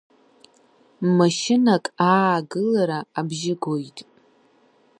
[1.17, 3.97] Машьынак аагылара абжьы гоит.